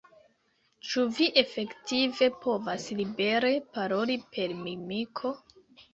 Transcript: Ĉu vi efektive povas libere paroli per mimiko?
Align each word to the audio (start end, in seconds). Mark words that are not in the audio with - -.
Ĉu 0.91 1.03
vi 1.17 1.27
efektive 1.41 2.31
povas 2.45 2.87
libere 3.03 3.55
paroli 3.77 4.17
per 4.37 4.57
mimiko? 4.63 5.37